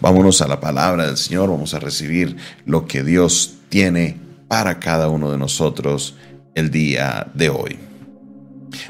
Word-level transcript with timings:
Vámonos 0.00 0.40
a 0.42 0.48
la 0.48 0.60
palabra 0.60 1.06
del 1.06 1.16
Señor, 1.16 1.50
vamos 1.50 1.74
a 1.74 1.80
recibir 1.80 2.36
lo 2.64 2.86
que 2.86 3.02
Dios 3.02 3.56
tiene 3.68 4.16
para 4.48 4.78
cada 4.78 5.08
uno 5.08 5.30
de 5.30 5.38
nosotros 5.38 6.16
el 6.54 6.70
día 6.70 7.30
de 7.34 7.48
hoy. 7.48 7.78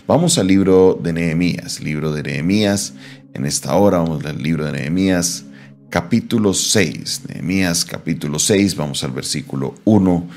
Vamos 0.06 0.38
al 0.38 0.46
libro 0.46 0.98
de 1.02 1.12
Nehemías, 1.12 1.80
libro 1.80 2.12
de 2.12 2.22
Nehemías. 2.22 2.94
En 3.34 3.46
esta 3.46 3.74
hora 3.74 3.98
vamos 3.98 4.24
al 4.24 4.42
libro 4.42 4.64
de 4.66 4.72
Nehemías, 4.72 5.44
capítulo 5.90 6.54
6. 6.54 7.22
Nehemías, 7.28 7.84
capítulo 7.84 8.38
6, 8.38 8.76
vamos 8.76 9.02
al 9.04 9.12
versículo 9.12 9.74
1 9.84 10.28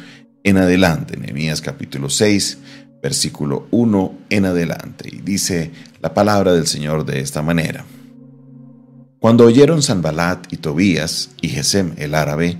en 0.43 0.57
adelante. 0.57 1.17
Nehemías, 1.17 1.61
capítulo 1.61 2.09
6, 2.09 2.57
versículo 3.01 3.67
1 3.71 4.13
en 4.29 4.45
adelante. 4.45 5.09
Y 5.11 5.21
dice 5.21 5.71
la 6.01 6.13
palabra 6.13 6.53
del 6.53 6.67
Señor 6.67 7.05
de 7.05 7.19
esta 7.19 7.41
manera. 7.41 7.85
Cuando 9.27 9.43
oyeron 9.43 9.81
Sanbalat 9.81 10.53
y 10.53 10.55
Tobías 10.55 11.31
y 11.41 11.49
Gesem 11.49 11.91
el 11.97 12.15
árabe 12.15 12.57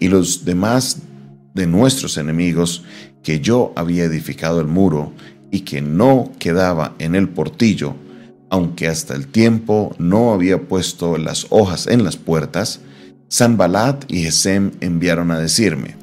y 0.00 0.08
los 0.08 0.44
demás 0.44 0.96
de 1.54 1.68
nuestros 1.68 2.16
enemigos 2.16 2.82
que 3.22 3.38
yo 3.38 3.72
había 3.76 4.02
edificado 4.02 4.60
el 4.60 4.66
muro 4.66 5.12
y 5.52 5.60
que 5.60 5.80
no 5.80 6.32
quedaba 6.40 6.96
en 6.98 7.14
el 7.14 7.28
portillo, 7.28 7.94
aunque 8.50 8.88
hasta 8.88 9.14
el 9.14 9.28
tiempo 9.28 9.94
no 10.00 10.32
había 10.32 10.66
puesto 10.66 11.18
las 11.18 11.46
hojas 11.50 11.86
en 11.86 12.02
las 12.02 12.16
puertas, 12.16 12.80
Sanbalat 13.28 14.10
y 14.10 14.24
Gesem 14.24 14.72
enviaron 14.80 15.30
a 15.30 15.38
decirme, 15.38 15.94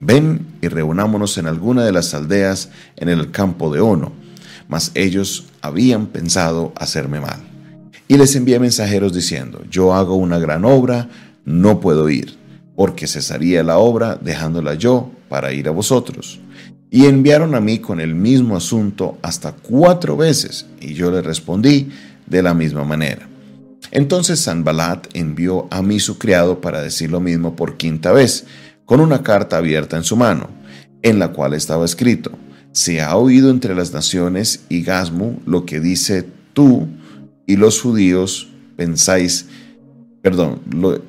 ven 0.00 0.44
y 0.60 0.66
reunámonos 0.66 1.38
en 1.38 1.46
alguna 1.46 1.84
de 1.84 1.92
las 1.92 2.14
aldeas 2.14 2.70
en 2.96 3.08
el 3.08 3.30
campo 3.30 3.72
de 3.72 3.80
Ono, 3.80 4.10
mas 4.66 4.90
ellos 4.96 5.46
habían 5.60 6.06
pensado 6.06 6.72
hacerme 6.74 7.20
mal. 7.20 7.51
Y 8.12 8.18
les 8.18 8.36
envié 8.36 8.58
mensajeros 8.58 9.14
diciendo, 9.14 9.62
yo 9.70 9.94
hago 9.94 10.16
una 10.16 10.38
gran 10.38 10.66
obra, 10.66 11.08
no 11.46 11.80
puedo 11.80 12.10
ir, 12.10 12.36
porque 12.76 13.06
cesaría 13.06 13.62
la 13.62 13.78
obra 13.78 14.18
dejándola 14.20 14.74
yo 14.74 15.10
para 15.30 15.54
ir 15.54 15.66
a 15.66 15.70
vosotros. 15.70 16.38
Y 16.90 17.06
enviaron 17.06 17.54
a 17.54 17.60
mí 17.62 17.78
con 17.78 18.00
el 18.00 18.14
mismo 18.14 18.54
asunto 18.54 19.16
hasta 19.22 19.52
cuatro 19.52 20.14
veces, 20.14 20.66
y 20.78 20.92
yo 20.92 21.10
le 21.10 21.22
respondí 21.22 21.88
de 22.26 22.42
la 22.42 22.52
misma 22.52 22.84
manera. 22.84 23.26
Entonces 23.90 24.40
Sanbalat 24.40 25.06
envió 25.14 25.66
a 25.70 25.80
mí 25.80 25.98
su 25.98 26.18
criado 26.18 26.60
para 26.60 26.82
decir 26.82 27.10
lo 27.10 27.20
mismo 27.20 27.56
por 27.56 27.78
quinta 27.78 28.12
vez, 28.12 28.44
con 28.84 29.00
una 29.00 29.22
carta 29.22 29.56
abierta 29.56 29.96
en 29.96 30.04
su 30.04 30.18
mano, 30.18 30.50
en 31.00 31.18
la 31.18 31.28
cual 31.28 31.54
estaba 31.54 31.86
escrito, 31.86 32.30
se 32.72 33.00
ha 33.00 33.16
oído 33.16 33.48
entre 33.48 33.74
las 33.74 33.94
naciones 33.94 34.66
y 34.68 34.82
Gasmu 34.82 35.40
lo 35.46 35.64
que 35.64 35.80
dice 35.80 36.26
tú 36.52 36.90
y 37.46 37.56
los 37.56 37.80
judíos 37.80 38.48
pensáis, 38.76 39.46
perdón, 40.22 40.60
lo, 40.70 41.00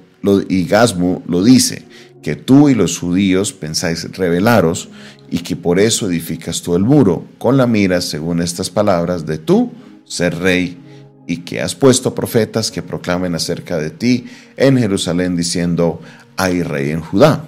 y 0.48 0.66
Gasmu 0.66 1.22
lo 1.28 1.44
dice, 1.44 1.84
que 2.22 2.36
tú 2.36 2.70
y 2.70 2.76
los 2.76 2.98
judíos 2.98 3.52
pensáis 3.52 4.10
rebelaros 4.16 4.90
y 5.30 5.40
que 5.40 5.56
por 5.56 5.80
eso 5.80 6.10
edificas 6.10 6.62
tú 6.62 6.76
el 6.76 6.84
muro, 6.84 7.26
con 7.38 7.58
la 7.58 7.68
mira, 7.68 8.02
según 8.02 8.42
estas 8.42 8.70
palabras, 8.70 9.26
de 9.26 9.38
tú 9.38 9.72
ser 10.06 10.38
rey, 10.40 10.78
y 11.28 11.38
que 11.38 11.62
has 11.62 11.76
puesto 11.76 12.14
profetas 12.14 12.72
que 12.72 12.82
proclamen 12.82 13.36
acerca 13.36 13.78
de 13.78 13.90
ti 13.90 14.26
en 14.58 14.78
Jerusalén 14.78 15.36
diciendo, 15.36 16.02
hay 16.36 16.64
rey 16.64 16.92
en 16.92 17.02
Judá. 17.02 17.46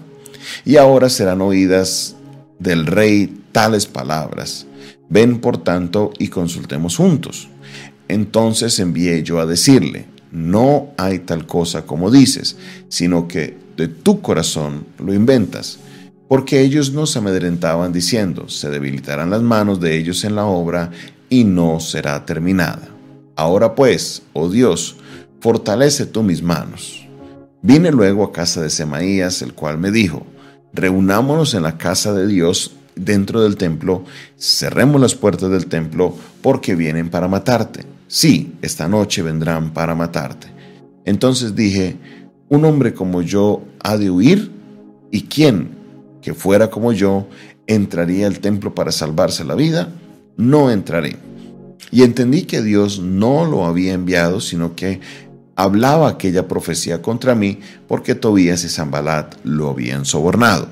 Y 0.63 0.77
ahora 0.77 1.09
serán 1.09 1.41
oídas 1.41 2.15
del 2.59 2.85
rey 2.85 3.43
tales 3.51 3.85
palabras. 3.85 4.65
Ven 5.09 5.39
por 5.39 5.57
tanto 5.57 6.11
y 6.17 6.29
consultemos 6.29 6.97
juntos. 6.97 7.49
Entonces 8.07 8.79
envié 8.79 9.23
yo 9.23 9.39
a 9.39 9.45
decirle, 9.45 10.05
no 10.31 10.89
hay 10.97 11.19
tal 11.19 11.45
cosa 11.45 11.85
como 11.85 12.11
dices, 12.11 12.57
sino 12.89 13.27
que 13.27 13.57
de 13.77 13.87
tu 13.87 14.21
corazón 14.21 14.85
lo 14.99 15.13
inventas 15.13 15.79
porque 16.27 16.61
ellos 16.61 16.91
no 16.91 17.05
se 17.05 17.19
amedrentaban 17.19 17.93
diciendo, 17.93 18.49
se 18.49 18.69
debilitarán 18.69 19.29
las 19.29 19.41
manos 19.41 19.79
de 19.79 19.97
ellos 19.97 20.23
en 20.23 20.35
la 20.35 20.45
obra 20.45 20.91
y 21.29 21.43
no 21.43 21.79
será 21.79 22.25
terminada. 22.25 22.87
Ahora 23.35 23.75
pues, 23.75 24.23
oh 24.33 24.49
Dios, 24.49 24.95
fortalece 25.39 26.05
tú 26.05 26.23
mis 26.23 26.41
manos. 26.41 27.07
Vine 27.61 27.91
luego 27.91 28.23
a 28.23 28.31
casa 28.31 28.61
de 28.61 28.69
Semaías, 28.69 29.41
el 29.41 29.53
cual 29.53 29.77
me 29.77 29.91
dijo, 29.91 30.25
reunámonos 30.73 31.53
en 31.53 31.63
la 31.63 31.77
casa 31.77 32.13
de 32.13 32.27
Dios 32.27 32.75
dentro 32.95 33.41
del 33.41 33.57
templo, 33.57 34.03
cerremos 34.39 35.01
las 35.01 35.15
puertas 35.15 35.49
del 35.49 35.67
templo, 35.67 36.15
porque 36.41 36.75
vienen 36.75 37.09
para 37.09 37.27
matarte. 37.27 37.85
Sí, 38.07 38.53
esta 38.61 38.87
noche 38.87 39.21
vendrán 39.21 39.73
para 39.73 39.95
matarte. 39.95 40.47
Entonces 41.05 41.55
dije, 41.55 41.97
un 42.49 42.65
hombre 42.65 42.93
como 42.93 43.21
yo 43.21 43.63
ha 43.81 43.97
de 43.97 44.09
huir, 44.09 44.51
¿y 45.11 45.23
quién 45.23 45.75
que 46.25 46.33
fuera 46.33 46.71
como 46.71 46.91
yo, 46.91 47.27
entraría 47.67 48.25
al 48.25 48.39
templo 48.39 48.73
para 48.73 48.91
salvarse 48.91 49.43
la 49.43 49.53
vida, 49.53 49.89
no 50.37 50.71
entraré. 50.71 51.17
Y 51.91 52.01
entendí 52.01 52.45
que 52.45 52.63
Dios 52.63 52.99
no 52.99 53.45
lo 53.45 53.67
había 53.67 53.93
enviado, 53.93 54.41
sino 54.41 54.75
que 54.75 55.01
hablaba 55.55 56.09
aquella 56.09 56.47
profecía 56.47 57.03
contra 57.03 57.35
mí 57.35 57.59
porque 57.87 58.15
Tobías 58.15 58.63
y 58.63 58.69
Zambalat 58.69 59.35
lo 59.43 59.69
habían 59.69 60.03
sobornado, 60.03 60.67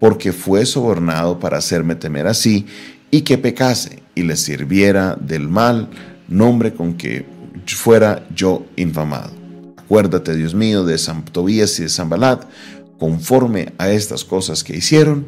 porque 0.00 0.32
fue 0.32 0.64
sobornado 0.64 1.38
para 1.38 1.58
hacerme 1.58 1.94
temer 1.94 2.26
así 2.26 2.64
y 3.10 3.20
que 3.20 3.36
pecase 3.36 4.02
y 4.14 4.22
le 4.22 4.34
sirviera 4.36 5.14
del 5.20 5.46
mal 5.46 5.90
nombre 6.28 6.72
con 6.72 6.94
que 6.94 7.26
fuera 7.66 8.26
yo 8.34 8.66
infamado. 8.76 9.32
Acuérdate, 9.76 10.34
Dios 10.34 10.54
mío, 10.54 10.84
de 10.84 10.98
San 10.98 11.24
Tobías 11.24 11.78
y 11.78 11.84
de 11.84 11.88
Zambalat, 11.88 12.44
conforme 12.98 13.72
a 13.78 13.90
estas 13.90 14.24
cosas 14.24 14.64
que 14.64 14.76
hicieron, 14.76 15.26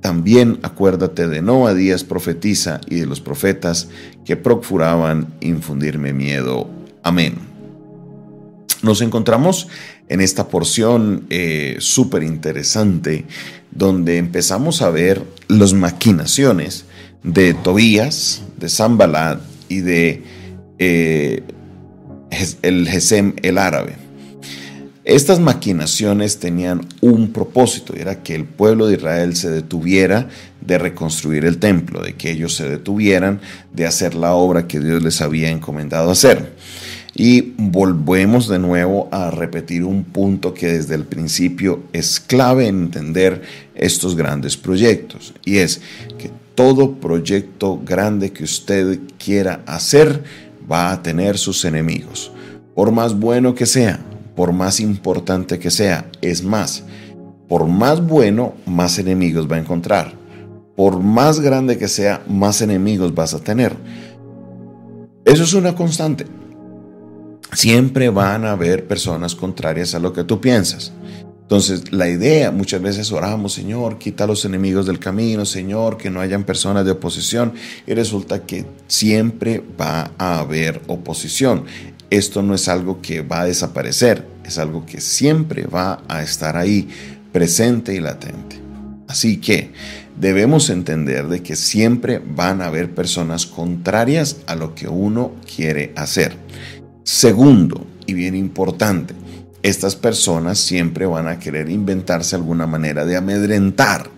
también 0.00 0.60
acuérdate 0.62 1.26
de 1.26 1.42
Noadías 1.42 2.04
profetiza 2.04 2.80
y 2.88 2.96
de 2.96 3.06
los 3.06 3.20
profetas 3.20 3.88
que 4.24 4.36
procuraban 4.36 5.34
infundirme 5.40 6.12
miedo. 6.12 6.70
Amén. 7.02 7.34
Nos 8.82 9.00
encontramos 9.00 9.66
en 10.08 10.20
esta 10.20 10.46
porción 10.46 11.26
eh, 11.30 11.76
súper 11.80 12.22
interesante 12.22 13.24
donde 13.72 14.18
empezamos 14.18 14.82
a 14.82 14.90
ver 14.90 15.22
las 15.48 15.72
maquinaciones 15.72 16.84
de 17.24 17.54
Tobías, 17.54 18.42
de 18.56 18.68
Zambalat 18.68 19.40
y 19.68 19.80
de 19.80 20.22
eh, 20.78 21.42
el 22.62 22.88
Gesem 22.88 23.34
el 23.42 23.58
árabe. 23.58 24.08
Estas 25.04 25.40
maquinaciones 25.40 26.38
tenían 26.38 26.86
un 27.00 27.32
propósito, 27.32 27.94
era 27.96 28.22
que 28.22 28.34
el 28.34 28.44
pueblo 28.44 28.86
de 28.86 28.96
Israel 28.96 29.36
se 29.36 29.48
detuviera 29.48 30.28
de 30.60 30.76
reconstruir 30.76 31.46
el 31.46 31.56
templo, 31.56 32.02
de 32.02 32.12
que 32.12 32.30
ellos 32.30 32.54
se 32.54 32.68
detuvieran 32.68 33.40
de 33.72 33.86
hacer 33.86 34.14
la 34.14 34.34
obra 34.34 34.68
que 34.68 34.80
Dios 34.80 35.02
les 35.02 35.22
había 35.22 35.48
encomendado 35.48 36.10
hacer. 36.10 36.52
Y 37.14 37.54
volvemos 37.56 38.48
de 38.48 38.58
nuevo 38.58 39.08
a 39.10 39.30
repetir 39.30 39.82
un 39.82 40.04
punto 40.04 40.52
que 40.52 40.66
desde 40.74 40.94
el 40.94 41.04
principio 41.04 41.84
es 41.94 42.20
clave 42.20 42.66
en 42.66 42.82
entender 42.82 43.40
estos 43.74 44.14
grandes 44.14 44.58
proyectos, 44.58 45.32
y 45.42 45.56
es 45.56 45.80
que 46.18 46.30
todo 46.58 46.96
proyecto 46.96 47.80
grande 47.84 48.32
que 48.32 48.42
usted 48.42 48.98
quiera 49.16 49.62
hacer 49.64 50.24
va 50.70 50.90
a 50.90 51.00
tener 51.00 51.38
sus 51.38 51.64
enemigos, 51.64 52.32
por 52.74 52.90
más 52.90 53.16
bueno 53.16 53.54
que 53.54 53.64
sea 53.64 54.00
por 54.38 54.52
más 54.52 54.78
importante 54.78 55.58
que 55.58 55.68
sea. 55.68 56.08
Es 56.20 56.44
más, 56.44 56.84
por 57.48 57.66
más 57.66 58.06
bueno, 58.06 58.54
más 58.66 59.00
enemigos 59.00 59.50
va 59.50 59.56
a 59.56 59.58
encontrar. 59.58 60.12
Por 60.76 61.00
más 61.00 61.40
grande 61.40 61.76
que 61.76 61.88
sea, 61.88 62.22
más 62.28 62.62
enemigos 62.62 63.12
vas 63.16 63.34
a 63.34 63.40
tener. 63.40 63.74
Eso 65.24 65.42
es 65.42 65.54
una 65.54 65.74
constante. 65.74 66.24
Siempre 67.52 68.10
van 68.10 68.44
a 68.44 68.52
haber 68.52 68.86
personas 68.86 69.34
contrarias 69.34 69.96
a 69.96 69.98
lo 69.98 70.12
que 70.12 70.22
tú 70.22 70.40
piensas. 70.40 70.92
Entonces, 71.48 71.92
la 71.92 72.10
idea, 72.10 72.50
muchas 72.50 72.82
veces 72.82 73.10
oramos, 73.10 73.54
Señor, 73.54 73.96
quita 73.96 74.26
los 74.26 74.44
enemigos 74.44 74.84
del 74.84 74.98
camino, 74.98 75.46
Señor, 75.46 75.96
que 75.96 76.10
no 76.10 76.20
hayan 76.20 76.44
personas 76.44 76.84
de 76.84 76.90
oposición, 76.90 77.54
y 77.86 77.94
resulta 77.94 78.44
que 78.44 78.66
siempre 78.86 79.62
va 79.80 80.10
a 80.18 80.40
haber 80.40 80.82
oposición 80.88 81.64
esto 82.10 82.42
no 82.42 82.54
es 82.54 82.68
algo 82.68 83.02
que 83.02 83.20
va 83.20 83.42
a 83.42 83.44
desaparecer, 83.44 84.26
es 84.44 84.58
algo 84.58 84.86
que 84.86 85.00
siempre 85.00 85.66
va 85.66 86.02
a 86.08 86.22
estar 86.22 86.56
ahí, 86.56 86.88
presente 87.32 87.94
y 87.94 88.00
latente. 88.00 88.56
Así 89.06 89.38
que 89.38 89.72
debemos 90.18 90.70
entender 90.70 91.28
de 91.28 91.42
que 91.42 91.54
siempre 91.54 92.18
van 92.18 92.62
a 92.62 92.66
haber 92.66 92.94
personas 92.94 93.46
contrarias 93.46 94.38
a 94.46 94.54
lo 94.54 94.74
que 94.74 94.88
uno 94.88 95.32
quiere 95.54 95.92
hacer. 95.96 96.36
Segundo, 97.04 97.86
y 98.06 98.14
bien 98.14 98.34
importante, 98.34 99.14
estas 99.62 99.96
personas 99.96 100.58
siempre 100.58 101.06
van 101.06 101.28
a 101.28 101.38
querer 101.38 101.68
inventarse 101.68 102.36
alguna 102.36 102.66
manera 102.66 103.04
de 103.04 103.16
amedrentar. 103.16 104.10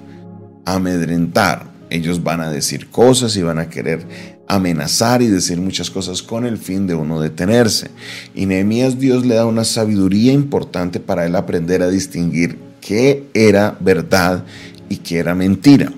Amedrentar. 0.64 1.70
Ellos 1.88 2.22
van 2.22 2.40
a 2.40 2.50
decir 2.50 2.88
cosas 2.88 3.36
y 3.36 3.42
van 3.42 3.58
a 3.58 3.68
querer 3.68 4.06
amenazar 4.46 5.22
y 5.22 5.28
decir 5.28 5.60
muchas 5.60 5.90
cosas 5.90 6.22
con 6.22 6.44
el 6.44 6.58
fin 6.58 6.86
de 6.86 6.94
uno 6.94 7.20
detenerse. 7.20 7.90
Y 8.34 8.46
Nehemías 8.46 8.98
Dios 8.98 9.24
le 9.24 9.36
da 9.36 9.46
una 9.46 9.64
sabiduría 9.64 10.32
importante 10.32 11.00
para 11.00 11.24
él 11.24 11.36
aprender 11.36 11.82
a 11.82 11.88
distinguir 11.88 12.58
qué 12.80 13.26
era 13.32 13.76
verdad 13.80 14.44
y 14.88 14.96
qué 14.96 15.18
era 15.18 15.34
mentira. 15.34 15.92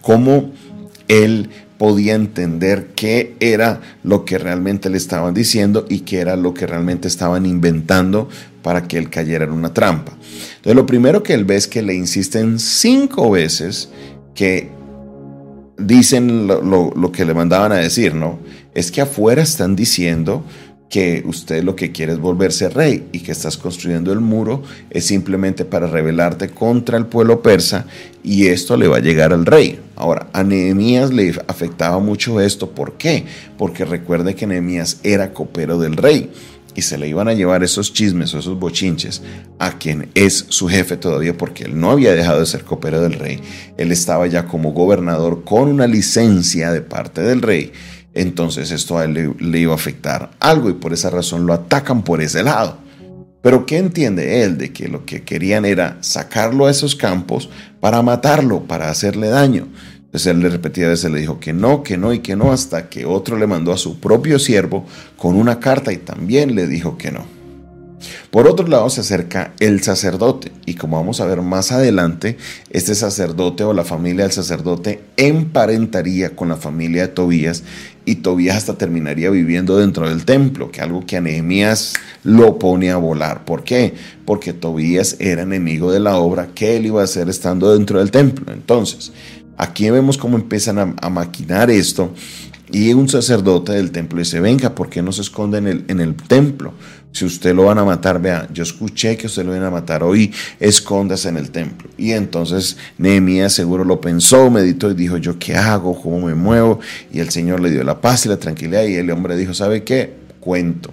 Cómo 0.00 0.52
él 1.08 1.50
podía 1.84 2.14
entender 2.14 2.92
qué 2.96 3.36
era 3.40 3.82
lo 4.02 4.24
que 4.24 4.38
realmente 4.38 4.88
le 4.88 4.96
estaban 4.96 5.34
diciendo 5.34 5.84
y 5.86 5.98
qué 5.98 6.20
era 6.20 6.34
lo 6.34 6.54
que 6.54 6.66
realmente 6.66 7.08
estaban 7.08 7.44
inventando 7.44 8.26
para 8.62 8.88
que 8.88 8.96
él 8.96 9.10
cayera 9.10 9.44
en 9.44 9.52
una 9.52 9.74
trampa. 9.74 10.12
Entonces 10.12 10.76
lo 10.76 10.86
primero 10.86 11.22
que 11.22 11.34
él 11.34 11.44
ve 11.44 11.56
es 11.56 11.68
que 11.68 11.82
le 11.82 11.94
insisten 11.94 12.58
cinco 12.58 13.30
veces 13.30 13.90
que 14.34 14.70
dicen 15.76 16.46
lo, 16.46 17.12
que 17.12 17.26
le 17.26 17.34
mandaban 17.34 17.70
a 17.72 17.76
decir, 17.76 18.14
¿no? 18.14 18.38
Es 18.72 18.90
que 18.90 19.02
afuera 19.02 19.42
están 19.42 19.76
diciendo 19.76 20.42
que 20.88 21.22
usted 21.26 21.64
lo 21.64 21.74
que 21.74 21.92
quiere 21.92 22.12
es 22.12 22.18
volverse 22.18 22.68
rey 22.68 23.08
y 23.12 23.20
que 23.20 23.32
estás 23.32 23.56
construyendo 23.56 24.12
el 24.12 24.20
muro 24.20 24.62
es 24.90 25.06
simplemente 25.06 25.64
para 25.64 25.86
rebelarte 25.86 26.50
contra 26.50 26.98
el 26.98 27.06
pueblo 27.06 27.42
persa 27.42 27.86
y 28.22 28.46
esto 28.46 28.76
le 28.76 28.86
va 28.88 28.98
a 28.98 29.00
llegar 29.00 29.32
al 29.32 29.46
rey. 29.46 29.80
Ahora, 29.96 30.28
a 30.32 30.42
Nehemías 30.44 31.12
le 31.12 31.34
afectaba 31.48 31.98
mucho 31.98 32.40
esto. 32.40 32.70
¿Por 32.70 32.96
qué? 32.96 33.24
Porque 33.58 33.84
recuerde 33.84 34.34
que 34.34 34.46
Nehemías 34.46 35.00
era 35.02 35.32
copero 35.32 35.78
del 35.78 35.96
rey 35.96 36.30
y 36.74 36.82
se 36.82 36.98
le 36.98 37.08
iban 37.08 37.28
a 37.28 37.34
llevar 37.34 37.62
esos 37.62 37.92
chismes 37.92 38.34
o 38.34 38.38
esos 38.38 38.58
bochinches 38.58 39.22
a 39.58 39.78
quien 39.78 40.10
es 40.14 40.46
su 40.48 40.68
jefe 40.68 40.96
todavía 40.96 41.36
porque 41.36 41.64
él 41.64 41.78
no 41.78 41.90
había 41.90 42.14
dejado 42.14 42.40
de 42.40 42.46
ser 42.46 42.64
copero 42.64 43.00
del 43.00 43.14
rey. 43.14 43.40
Él 43.76 43.92
estaba 43.92 44.26
ya 44.26 44.46
como 44.46 44.72
gobernador 44.72 45.44
con 45.44 45.68
una 45.68 45.86
licencia 45.86 46.72
de 46.72 46.80
parte 46.82 47.22
del 47.22 47.42
rey. 47.42 47.72
Entonces 48.14 48.70
esto 48.70 48.98
a 48.98 49.04
él 49.04 49.34
le, 49.38 49.58
iba 49.58 49.72
a 49.72 49.76
afectar 49.76 50.30
algo 50.40 50.70
y 50.70 50.74
por 50.74 50.92
esa 50.92 51.10
razón 51.10 51.46
lo 51.46 51.52
atacan 51.52 52.02
por 52.02 52.22
ese 52.22 52.42
lado. 52.42 52.78
Pero 53.42 53.66
¿qué 53.66 53.76
entiende 53.76 54.42
él 54.42 54.56
de 54.56 54.72
que 54.72 54.88
lo 54.88 55.04
que 55.04 55.22
querían 55.22 55.64
era 55.64 55.98
sacarlo 56.00 56.66
a 56.66 56.70
esos 56.70 56.96
campos 56.96 57.50
para 57.80 58.00
matarlo, 58.00 58.62
para 58.62 58.88
hacerle 58.88 59.28
daño? 59.28 59.68
Entonces 59.96 60.28
él 60.28 60.40
le 60.40 60.48
repetía 60.48 60.88
veces, 60.88 61.10
le 61.10 61.20
dijo 61.20 61.40
que 61.40 61.52
no, 61.52 61.82
que 61.82 61.98
no 61.98 62.12
y 62.12 62.20
que 62.20 62.36
no, 62.36 62.52
hasta 62.52 62.88
que 62.88 63.04
otro 63.04 63.36
le 63.36 63.48
mandó 63.48 63.72
a 63.72 63.76
su 63.76 63.98
propio 63.98 64.38
siervo 64.38 64.86
con 65.16 65.34
una 65.34 65.58
carta 65.58 65.92
y 65.92 65.96
también 65.96 66.54
le 66.54 66.68
dijo 66.68 66.96
que 66.96 67.10
no. 67.10 67.34
Por 68.30 68.48
otro 68.48 68.66
lado 68.66 68.90
se 68.90 69.00
acerca 69.00 69.54
el 69.60 69.82
sacerdote 69.82 70.52
y 70.66 70.74
como 70.74 70.96
vamos 70.96 71.20
a 71.20 71.26
ver 71.26 71.40
más 71.42 71.72
adelante, 71.72 72.36
este 72.70 72.94
sacerdote 72.94 73.64
o 73.64 73.72
la 73.72 73.84
familia 73.84 74.24
del 74.24 74.32
sacerdote 74.32 75.02
emparentaría 75.16 76.34
con 76.34 76.48
la 76.48 76.56
familia 76.56 77.02
de 77.02 77.08
Tobías 77.08 77.62
y 78.06 78.16
Tobías 78.16 78.56
hasta 78.56 78.74
terminaría 78.74 79.30
viviendo 79.30 79.78
dentro 79.78 80.08
del 80.08 80.24
templo, 80.24 80.70
que 80.70 80.80
algo 80.80 81.06
que 81.06 81.16
a 81.16 81.20
Nehemías 81.20 81.94
lo 82.22 82.58
pone 82.58 82.90
a 82.90 82.96
volar. 82.96 83.44
¿Por 83.44 83.64
qué? 83.64 83.94
Porque 84.24 84.52
Tobías 84.52 85.16
era 85.20 85.42
enemigo 85.42 85.90
de 85.90 86.00
la 86.00 86.16
obra 86.16 86.48
que 86.54 86.76
él 86.76 86.86
iba 86.86 87.00
a 87.00 87.04
hacer 87.04 87.28
estando 87.28 87.72
dentro 87.72 87.98
del 87.98 88.10
templo. 88.10 88.52
Entonces, 88.52 89.12
Aquí 89.56 89.88
vemos 89.90 90.18
cómo 90.18 90.36
empiezan 90.36 90.96
a, 91.00 91.10
maquinar 91.10 91.70
esto. 91.70 92.12
Y 92.72 92.92
un 92.92 93.08
sacerdote 93.08 93.72
del 93.72 93.92
templo 93.92 94.18
dice, 94.18 94.40
venga, 94.40 94.74
¿por 94.74 94.90
qué 94.90 95.00
no 95.00 95.12
se 95.12 95.22
esconde 95.22 95.58
en 95.58 95.66
el, 95.68 95.84
en 95.88 96.00
el 96.00 96.16
templo? 96.16 96.74
Si 97.14 97.24
usted 97.24 97.54
lo 97.54 97.64
van 97.64 97.78
a 97.78 97.84
matar, 97.84 98.20
vea, 98.20 98.46
yo 98.52 98.62
escuché 98.62 99.16
que 99.16 99.28
usted 99.28 99.44
lo 99.44 99.52
van 99.52 99.62
a 99.62 99.70
matar 99.70 100.02
hoy, 100.02 100.32
escóndase 100.60 101.30
en 101.30 101.38
el 101.38 101.50
templo. 101.50 101.88
Y 101.96 102.10
entonces 102.10 102.76
Nehemías 102.98 103.52
seguro 103.52 103.84
lo 103.84 104.00
pensó, 104.00 104.50
meditó 104.50 104.90
y 104.90 104.94
dijo, 104.94 105.16
¿yo 105.16 105.38
qué 105.38 105.54
hago? 105.54 106.00
¿Cómo 106.00 106.26
me 106.26 106.34
muevo? 106.34 106.80
Y 107.12 107.20
el 107.20 107.30
Señor 107.30 107.60
le 107.60 107.70
dio 107.70 107.84
la 107.84 108.00
paz 108.00 108.26
y 108.26 108.28
la 108.28 108.36
tranquilidad 108.36 108.84
y 108.84 108.96
el 108.96 109.10
hombre 109.10 109.36
dijo, 109.36 109.54
¿sabe 109.54 109.84
qué? 109.84 110.12
Cuento, 110.40 110.92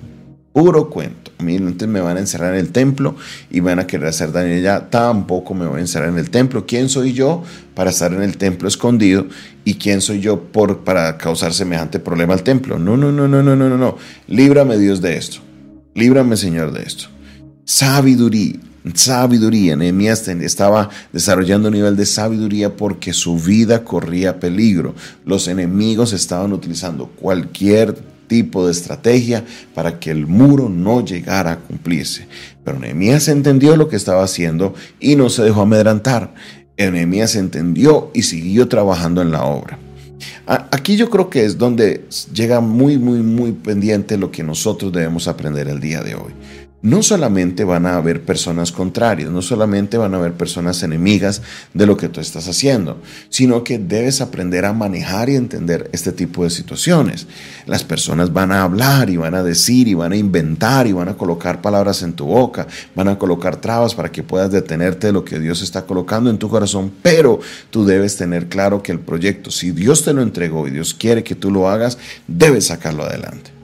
puro 0.54 0.90
cuento 0.90 1.32
entonces 1.50 1.88
me 1.88 2.02
van 2.02 2.18
a 2.18 2.20
encerrar 2.20 2.54
en 2.54 2.60
el 2.60 2.72
templo 2.72 3.16
y 3.50 3.60
van 3.60 3.80
a 3.80 3.88
querer 3.88 4.08
hacer 4.08 4.32
daño 4.32 4.54
allá, 4.54 4.90
tampoco 4.90 5.54
me 5.54 5.66
voy 5.66 5.78
a 5.78 5.82
encerrar 5.82 6.10
en 6.10 6.18
el 6.18 6.30
templo. 6.30 6.66
¿Quién 6.66 6.90
soy 6.90 7.14
yo 7.14 7.44
para 7.74 7.90
estar 7.90 8.14
en 8.14 8.22
el 8.22 8.38
templo 8.38 8.68
escondido? 8.68 9.28
¿Y 9.66 9.76
quién 9.76 10.02
soy 10.02 10.20
yo 10.20 10.44
por, 10.52 10.80
para 10.80 11.18
causar 11.18 11.54
semejante 11.54 12.00
problema 12.00 12.34
al 12.34 12.44
templo? 12.44 12.78
No, 12.78 12.98
no, 12.98 13.12
no, 13.12 13.28
no, 13.28 13.42
no, 13.42 13.56
no, 13.56 13.78
no. 13.78 13.98
Líbrame 14.28 14.78
Dios 14.78 15.02
de 15.02 15.18
esto. 15.18 15.51
Líbrame 15.94 16.38
Señor 16.38 16.72
de 16.74 16.84
esto. 16.84 17.06
Sabiduría. 17.66 18.60
Sabiduría. 18.94 19.76
Nehemías 19.76 20.28
estaba 20.28 20.90
desarrollando 21.14 21.68
un 21.68 21.76
nivel 21.76 21.96
de 21.96 22.06
sabiduría 22.06 22.76
porque 22.76 23.14
su 23.14 23.38
vida 23.38 23.84
corría 23.84 24.40
peligro. 24.40 24.96
Los 25.26 25.48
enemigos 25.48 26.14
estaban 26.14 26.54
utilizando 26.54 27.08
cualquier 27.08 27.94
tipo 28.28 28.66
de 28.66 28.72
estrategia 28.72 29.44
para 29.76 30.00
que 30.00 30.10
el 30.10 30.26
muro 30.26 30.70
no 30.70 31.04
llegara 31.04 31.52
a 31.52 31.60
cumplirse. 31.60 32.28
Pero 32.64 32.80
Nehemías 32.80 33.28
entendió 33.28 33.76
lo 33.76 33.90
que 33.90 33.98
estaba 33.98 34.24
haciendo 34.24 34.74
y 35.00 35.16
no 35.16 35.30
se 35.30 35.44
dejó 35.44 35.62
amedrantar. 35.62 36.34
Nehemías 36.90 37.36
entendió 37.36 38.10
y 38.14 38.24
siguió 38.24 38.68
trabajando 38.68 39.22
en 39.22 39.32
la 39.32 39.44
obra. 39.44 39.78
Aquí 40.46 40.98
yo 40.98 41.10
creo 41.10 41.30
que 41.30 41.46
es 41.46 41.58
donde 41.58 42.06
llega 42.34 42.62
muy, 42.62 42.98
muy, 42.98 43.20
muy 43.20 43.52
pendiente 43.52 44.18
lo 44.18 44.32
que 44.32 44.44
nosotros 44.44 44.92
debemos 44.92 45.28
aprender 45.28 45.68
el 45.68 45.80
día 45.80 46.02
de 46.02 46.16
hoy 46.16 46.32
no 46.82 47.04
solamente 47.04 47.64
van 47.64 47.86
a 47.86 47.96
haber 47.96 48.24
personas 48.24 48.72
contrarias, 48.72 49.30
no 49.30 49.42
solamente 49.42 49.98
van 49.98 50.14
a 50.14 50.18
haber 50.18 50.34
personas 50.34 50.82
enemigas 50.82 51.42
de 51.74 51.86
lo 51.86 51.96
que 51.96 52.10
tú 52.10 52.20
estás 52.20 52.48
haciendo, 52.48 53.00
sino 53.30 53.64
que 53.64 53.78
debes 53.78 54.20
aprender 54.22 54.66
a 54.66 54.74
manejar 54.74 55.30
y 55.30 55.36
entender 55.36 55.90
este 55.94 56.12
tipo 56.12 56.44
de 56.44 56.50
situaciones. 56.50 57.28
Las 57.68 57.84
personas 57.84 58.34
van 58.34 58.52
a 58.52 58.64
hablar 58.64 59.10
y 59.10 59.18
van 59.18 59.36
a 59.36 59.44
decir 59.44 59.88
y 59.88 59.94
van 59.94 60.12
a 60.12 60.18
inventar 60.18 60.88
y 60.88 60.92
van 60.92 61.10
a 61.10 61.18
colocar 61.18 61.62
palabras 61.62 62.02
en 62.02 62.14
tu 62.14 62.26
boca, 62.26 62.68
van 62.96 63.10
a 63.10 63.20
colocar 63.20 63.58
trabas 63.58 63.94
para 63.94 64.12
que 64.12 64.24
puedas 64.24 64.52
detenerte 64.52 65.08
de 65.08 65.14
lo 65.14 65.24
que 65.24 65.40
Dios 65.40 65.62
está 65.62 65.86
colocando 65.86 66.30
en 66.30 66.40
tu 66.40 66.50
corazón, 66.50 66.92
pero 67.02 67.40
tú 67.70 67.86
debes 67.86 68.18
tener 68.18 68.48
claro 68.48 68.82
que 68.82 68.92
el 68.92 69.00
proyecto, 69.00 69.52
si 69.52 69.72
Dios 69.72 70.04
te 70.04 70.14
lo 70.14 70.22
entregó 70.22 70.68
y 70.68 70.72
Dios 70.72 70.96
quiere 70.96 71.24
que 71.24 71.36
tú 71.36 71.52
lo 71.52 71.70
hagas, 71.70 72.00
debes 72.28 72.68
sacarlo 72.68 73.04
adelante. 73.04 73.61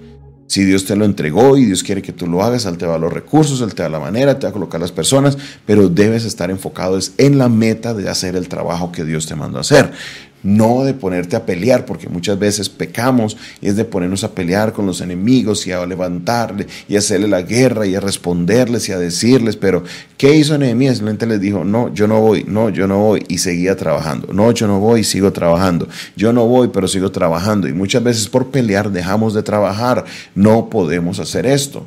Si 0.47 0.63
Dios 0.63 0.85
te 0.85 0.95
lo 0.95 1.05
entregó 1.05 1.57
y 1.57 1.65
Dios 1.65 1.83
quiere 1.83 2.01
que 2.01 2.13
tú 2.13 2.25
lo 2.25 2.41
hagas, 2.41 2.65
Él 2.65 2.77
te 2.77 2.85
va 2.85 2.97
los 2.97 3.11
recursos, 3.11 3.61
Él 3.61 3.75
te 3.75 3.83
da 3.83 3.89
la 3.89 3.99
manera, 3.99 4.39
te 4.39 4.45
va 4.45 4.49
a 4.49 4.53
colocar 4.53 4.79
las 4.79 4.91
personas, 4.91 5.37
pero 5.65 5.89
debes 5.89 6.23
estar 6.25 6.49
enfocado 6.49 6.97
en 7.17 7.37
la 7.37 7.49
meta 7.49 7.93
de 7.93 8.09
hacer 8.09 8.35
el 8.35 8.47
trabajo 8.47 8.91
que 8.91 9.03
Dios 9.03 9.25
te 9.25 9.35
mandó 9.35 9.57
a 9.57 9.61
hacer 9.61 9.91
no 10.43 10.83
de 10.83 10.93
ponerte 10.93 11.35
a 11.35 11.45
pelear, 11.45 11.85
porque 11.85 12.07
muchas 12.09 12.37
veces 12.39 12.69
pecamos 12.69 13.37
y 13.61 13.67
es 13.67 13.75
de 13.75 13.85
ponernos 13.85 14.23
a 14.23 14.31
pelear 14.31 14.73
con 14.73 14.85
los 14.85 15.01
enemigos 15.01 15.65
y 15.67 15.71
a 15.71 15.85
levantarle 15.85 16.67
y 16.87 16.95
hacerle 16.95 17.27
la 17.27 17.41
guerra 17.41 17.85
y 17.85 17.95
a 17.95 17.99
responderles 17.99 18.87
y 18.89 18.91
a 18.91 18.99
decirles, 18.99 19.55
pero 19.55 19.83
¿qué 20.17 20.35
hizo 20.35 20.57
Nehemías? 20.57 20.97
Simplemente 20.97 21.25
les 21.25 21.41
dijo, 21.41 21.63
no, 21.63 21.93
yo 21.93 22.07
no 22.07 22.21
voy, 22.21 22.45
no, 22.47 22.69
yo 22.69 22.87
no 22.87 22.99
voy 22.99 23.25
y 23.27 23.39
seguía 23.39 23.75
trabajando, 23.75 24.33
no, 24.33 24.51
yo 24.51 24.67
no 24.67 24.79
voy, 24.79 25.03
sigo 25.03 25.31
trabajando, 25.33 25.87
yo 26.15 26.31
no 26.33 26.45
voy, 26.47 26.69
pero 26.69 26.87
sigo 26.87 27.11
trabajando 27.11 27.67
y 27.67 27.73
muchas 27.73 28.03
veces 28.03 28.27
por 28.27 28.47
pelear 28.47 28.91
dejamos 28.91 29.33
de 29.33 29.43
trabajar, 29.43 30.05
no 30.35 30.69
podemos 30.69 31.19
hacer 31.19 31.45
esto. 31.45 31.85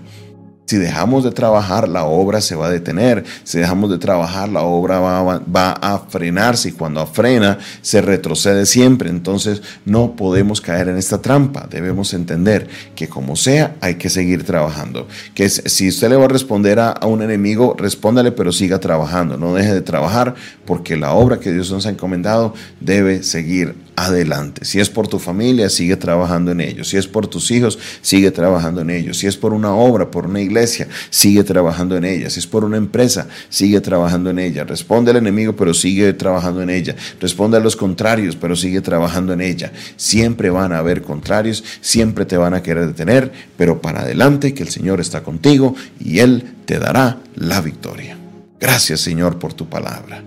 Si 0.71 0.77
dejamos 0.77 1.25
de 1.25 1.33
trabajar, 1.33 1.89
la 1.89 2.05
obra 2.05 2.41
se 2.41 2.55
va 2.55 2.69
a 2.69 2.71
detener. 2.71 3.25
Si 3.43 3.59
dejamos 3.59 3.91
de 3.91 3.99
trabajar, 3.99 4.49
la 4.49 4.63
obra 4.63 5.01
va, 5.01 5.73
a 5.73 5.99
frenarse 6.09 6.69
y 6.69 6.73
cuando 6.73 7.05
frena, 7.09 7.59
se 7.83 8.01
retrocede 8.01 8.65
siempre. 8.67 9.11
Entonces 9.11 9.63
no 9.85 10.15
podemos 10.15 10.61
caer 10.61 10.87
en 10.87 10.97
esta 10.97 11.21
trampa. 11.21 11.67
Debemos 11.69 12.15
entender 12.15 12.69
que 12.95 13.09
como 13.09 13.35
sea, 13.35 13.75
hay 13.81 13.97
que 13.97 14.09
seguir 14.11 14.45
trabajando. 14.45 15.09
Que 15.35 15.49
si 15.49 15.89
usted 15.89 16.09
le 16.09 16.15
va 16.15 16.27
a 16.27 16.29
responder 16.29 16.79
a, 16.79 16.91
a 16.91 17.07
un 17.07 17.23
enemigo, 17.23 17.75
respóndale, 17.77 18.31
pero 18.31 18.53
siga 18.53 18.79
trabajando. 18.79 19.37
No 19.37 19.53
deje 19.53 19.75
de 19.75 19.83
trabajar 19.83 20.37
porque 20.67 20.97
la 20.97 21.15
obra 21.15 21.41
que 21.41 21.51
Dios 21.51 21.73
nos 21.73 21.85
ha 21.87 21.91
encomendado 21.91 22.55
debe 22.79 23.25
seguir 23.25 23.75
adelante. 24.07 24.65
Si 24.65 24.81
es 24.81 24.89
por 24.89 25.09
tu 25.09 25.19
familia, 25.19 25.69
sigue 25.69 25.97
trabajando 25.97 26.53
en 26.53 26.61
ello. 26.61 26.85
Si 26.85 26.97
es 26.97 27.07
por 27.07 27.27
tus 27.27 27.51
hijos, 27.51 27.79
sigue 28.03 28.31
trabajando 28.31 28.81
en 28.81 28.91
ello. 28.91 29.15
Si 29.15 29.27
es 29.27 29.37
por 29.37 29.53
una 29.53 29.75
obra, 29.75 30.11
por 30.11 30.27
una 30.27 30.41
iglesia, 30.41 30.89
sigue 31.11 31.45
trabajando 31.45 31.97
en 31.97 32.05
ella. 32.05 32.31
Si 32.31 32.39
es 32.39 32.47
por 32.47 32.65
una 32.65 32.77
empresa, 32.77 33.29
sigue 33.49 33.81
trabajando 33.81 34.31
en 34.31 34.39
ella. 34.39 34.65
Responde 34.65 35.11
al 35.11 35.19
enemigo, 35.19 35.55
pero 35.57 35.75
sigue 35.75 36.13
trabajando 36.13 36.63
en 36.63 36.71
ella. 36.71 36.95
Responde 37.21 37.57
a 37.57 37.61
los 37.61 37.77
contrarios, 37.77 38.37
pero 38.37 38.57
sigue 38.57 38.81
trabajando 38.81 39.33
en 39.33 39.41
ella. 39.41 39.73
Siempre 39.97 40.51
van 40.51 40.73
a 40.73 40.79
haber 40.79 41.03
contrarios, 41.03 41.63
siempre 41.81 42.25
te 42.25 42.37
van 42.37 42.55
a 42.55 42.63
querer 42.63 42.87
detener, 42.87 43.33
pero 43.57 43.81
para 43.81 44.01
adelante 44.01 44.55
que 44.55 44.63
el 44.63 44.71
Señor 44.71 45.01
está 45.01 45.23
contigo 45.23 45.75
y 45.99 46.21
Él 46.21 46.55
te 46.65 46.79
dará 46.79 47.19
la 47.35 47.61
victoria. 47.61 48.17
Gracias 48.61 49.01
Señor 49.01 49.39
por 49.39 49.55
tu 49.55 49.69
palabra. 49.69 50.23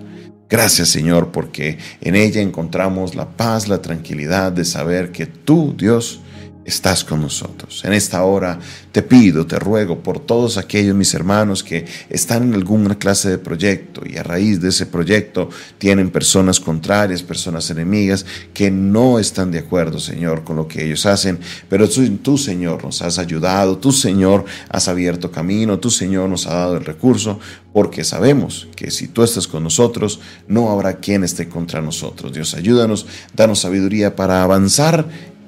Gracias 0.54 0.90
Señor 0.90 1.32
porque 1.32 1.80
en 2.00 2.14
ella 2.14 2.40
encontramos 2.40 3.16
la 3.16 3.28
paz, 3.28 3.68
la 3.68 3.82
tranquilidad 3.82 4.52
de 4.52 4.66
saber 4.66 5.12
que 5.12 5.26
tú, 5.26 5.74
Dios, 5.76 6.20
estás 6.66 7.04
con 7.04 7.22
nosotros. 7.22 7.84
En 7.84 7.94
esta 7.94 8.24
hora 8.24 8.60
te 8.92 9.02
pido, 9.02 9.46
te 9.46 9.60
ruego 9.60 10.00
por 10.00 10.20
todos 10.20 10.58
aquellos 10.58 10.96
mis 10.96 11.14
hermanos 11.14 11.64
que 11.64 11.86
están 12.10 12.44
en 12.44 12.54
alguna 12.54 12.98
clase 12.98 13.30
de 13.30 13.38
proyecto 13.38 14.02
y 14.06 14.18
a 14.18 14.24
raíz 14.24 14.62
de 14.62 14.70
ese 14.70 14.86
proyecto 14.86 15.50
tienen 15.78 16.10
personas 16.10 16.60
contrarias, 16.60 17.22
personas 17.22 17.70
enemigas 17.70 18.26
que 18.54 18.72
no 18.72 19.20
están 19.20 19.52
de 19.52 19.60
acuerdo, 19.60 20.00
Señor, 20.00 20.44
con 20.44 20.56
lo 20.56 20.68
que 20.68 20.86
ellos 20.86 21.06
hacen. 21.06 21.40
Pero 21.70 21.90
tú, 21.90 22.38
Señor, 22.38 22.84
nos 22.84 23.02
has 23.02 23.20
ayudado, 23.20 23.78
tú, 23.78 23.92
Señor, 23.92 24.46
has 24.70 24.88
abierto 24.88 25.32
camino, 25.32 25.80
tú, 25.80 25.90
Señor, 25.90 26.30
nos 26.30 26.48
ha 26.48 26.54
dado 26.54 26.78
el 26.78 26.86
recurso, 26.86 27.40
porque 27.74 28.04
sabemos 28.04 28.68
que 28.76 28.92
si 28.92 29.08
tú 29.08 29.24
estás 29.24 29.48
con 29.48 29.64
nosotros, 29.64 30.20
no 30.48 30.70
habrá 30.70 30.98
quien 30.98 31.24
esté 31.24 31.50
contra 31.50 31.82
nosotros. 31.82 32.32
Dios, 32.32 32.54
ayúdanos, 32.54 33.08
danos 33.34 33.62
sabiduría 33.62 34.16
para 34.16 34.44
avanzar 34.44 35.33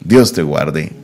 Dios 0.00 0.32
te 0.32 0.42
guarde 0.42 1.03